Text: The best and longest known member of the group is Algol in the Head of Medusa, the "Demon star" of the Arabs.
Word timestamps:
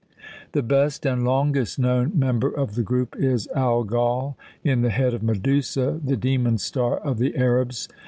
The 0.53 0.63
best 0.63 1.05
and 1.05 1.23
longest 1.23 1.77
known 1.77 2.13
member 2.17 2.49
of 2.49 2.73
the 2.73 2.81
group 2.81 3.15
is 3.17 3.47
Algol 3.55 4.35
in 4.63 4.81
the 4.81 4.89
Head 4.89 5.13
of 5.13 5.21
Medusa, 5.21 6.01
the 6.03 6.17
"Demon 6.17 6.57
star" 6.57 6.97
of 6.97 7.19
the 7.19 7.35
Arabs. 7.37 7.87